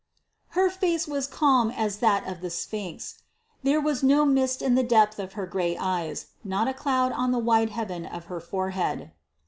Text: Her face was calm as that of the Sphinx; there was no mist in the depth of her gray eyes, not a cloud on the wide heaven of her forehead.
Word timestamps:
Her 0.57 0.71
face 0.71 1.07
was 1.07 1.27
calm 1.27 1.69
as 1.69 1.99
that 1.99 2.25
of 2.25 2.41
the 2.41 2.49
Sphinx; 2.49 3.21
there 3.61 3.79
was 3.79 4.01
no 4.01 4.25
mist 4.25 4.63
in 4.63 4.73
the 4.73 4.81
depth 4.81 5.19
of 5.19 5.33
her 5.33 5.45
gray 5.45 5.77
eyes, 5.77 6.31
not 6.43 6.67
a 6.67 6.73
cloud 6.73 7.11
on 7.11 7.31
the 7.31 7.37
wide 7.37 7.69
heaven 7.69 8.07
of 8.07 8.25
her 8.25 8.39
forehead. 8.39 9.11